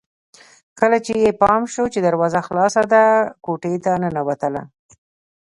کله 0.79 0.97
چې 1.05 1.13
يې 1.23 1.31
پام 1.41 1.61
شو 1.73 1.83
چې 1.93 1.99
دروازه 2.07 2.39
خلاصه 2.47 2.81
ده 2.93 3.03
کوټې 3.45 3.75
ته 3.83 3.91
ننوتله 4.01 4.61